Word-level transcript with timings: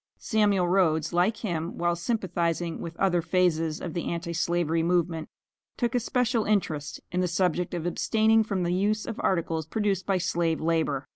Samuel 0.17 0.65
Rhoads, 0.67 1.13
like 1.13 1.37
him, 1.45 1.77
while 1.77 1.95
sympathizing 1.95 2.79
with 2.81 2.97
other 2.97 3.21
phases 3.21 3.79
of 3.79 3.93
the 3.93 4.05
Anti 4.05 4.33
slavery 4.33 4.81
movement, 4.81 5.29
took 5.77 5.93
especial 5.93 6.43
interest 6.45 6.99
in 7.11 7.21
the 7.21 7.27
subject 7.27 7.75
of 7.75 7.85
abstaining 7.85 8.43
from 8.43 8.63
the 8.63 8.73
use 8.73 9.05
of 9.05 9.21
articles 9.23 9.67
produced 9.67 10.07
by 10.07 10.17
slave 10.17 10.59
labor. 10.59 11.07